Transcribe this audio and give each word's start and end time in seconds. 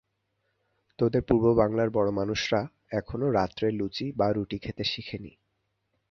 তোদের 0.99 1.21
পূর্ব-বাঙলার 1.21 1.89
বড় 1.89 2.09
মানুষেরাও 2.11 2.65
এখনও 2.91 3.27
রাত্রে 3.31 3.67
লুচি 3.71 4.05
বা 4.15 4.27
রুটি 4.31 4.57
খেতে 4.59 4.83
শেখেনি। 4.83 5.31